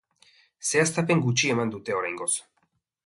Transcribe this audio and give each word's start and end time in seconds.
Zehaztapen 0.69 1.21
gutxi 1.27 1.53
eman 1.57 1.75
dute, 1.75 1.97
oraingoz. 1.99 2.31